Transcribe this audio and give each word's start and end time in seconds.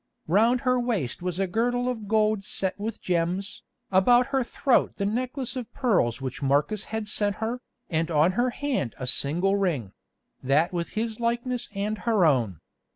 Round 0.27 0.61
her 0.61 0.79
waist 0.79 1.21
was 1.21 1.37
a 1.39 1.45
girdle 1.45 1.87
of 1.87 2.07
gold 2.07 2.43
set 2.43 2.79
with 2.79 3.03
gems, 3.03 3.61
about 3.91 4.25
her 4.33 4.43
throat 4.43 4.95
the 4.95 5.05
necklace 5.05 5.55
of 5.55 5.71
pearls 5.75 6.19
which 6.19 6.41
Marcus 6.41 6.85
had 6.85 7.07
sent 7.07 7.35
her, 7.35 7.61
and 7.87 8.09
on 8.09 8.31
her 8.31 8.49
hand 8.49 8.95
a 8.97 9.05
single 9.05 9.57
ring—that 9.57 10.73
with 10.73 10.89
his 10.97 11.19
likeness 11.19 11.69
and 11.75 11.99
her 11.99 12.25
own. 12.25 12.61